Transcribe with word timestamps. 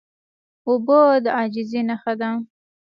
اوبه 0.67 1.01
د 1.23 1.25
عاجزۍ 1.37 1.81
نښه 1.89 2.13
ده. 2.19 2.29